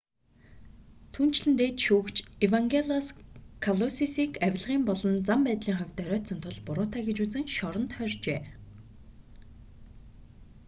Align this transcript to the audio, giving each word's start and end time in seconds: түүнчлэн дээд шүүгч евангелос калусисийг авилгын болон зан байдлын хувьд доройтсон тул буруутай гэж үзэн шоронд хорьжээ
түүнчлэн 1.15 1.53
дээд 1.59 1.77
шүүгч 1.85 2.15
евангелос 2.45 3.07
калусисийг 3.65 4.31
авилгын 4.47 4.83
болон 4.89 5.15
зан 5.27 5.39
байдлын 5.47 5.77
хувьд 5.79 5.95
доройтсон 5.99 6.39
тул 6.41 6.57
буруутай 6.67 7.01
гэж 7.05 7.17
үзэн 7.25 7.45
шоронд 7.55 7.91
хорьжээ 7.97 8.39